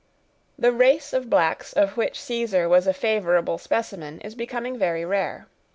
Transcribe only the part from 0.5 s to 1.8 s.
The race of blacks